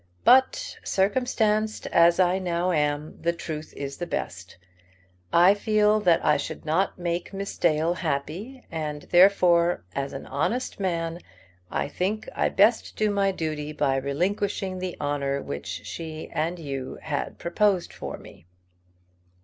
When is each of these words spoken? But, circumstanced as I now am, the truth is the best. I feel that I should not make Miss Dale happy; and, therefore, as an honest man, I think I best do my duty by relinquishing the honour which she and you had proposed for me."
But, 0.23 0.79
circumstanced 0.83 1.85
as 1.85 2.19
I 2.19 2.39
now 2.39 2.71
am, 2.71 3.21
the 3.21 3.33
truth 3.33 3.71
is 3.77 3.97
the 3.97 4.07
best. 4.07 4.57
I 5.31 5.53
feel 5.53 5.99
that 5.99 6.25
I 6.25 6.37
should 6.37 6.65
not 6.65 6.97
make 6.97 7.33
Miss 7.33 7.55
Dale 7.55 7.93
happy; 7.93 8.65
and, 8.71 9.03
therefore, 9.11 9.83
as 9.93 10.11
an 10.11 10.25
honest 10.25 10.79
man, 10.79 11.19
I 11.69 11.87
think 11.87 12.27
I 12.35 12.49
best 12.49 12.95
do 12.95 13.11
my 13.11 13.31
duty 13.31 13.73
by 13.73 13.95
relinquishing 13.97 14.79
the 14.79 14.97
honour 14.99 15.39
which 15.39 15.67
she 15.85 16.31
and 16.31 16.57
you 16.57 16.97
had 17.03 17.37
proposed 17.37 17.93
for 17.93 18.17
me." 18.17 18.47